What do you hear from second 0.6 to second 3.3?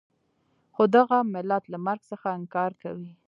خو دغه ملت له مرګ څخه انکار کوي.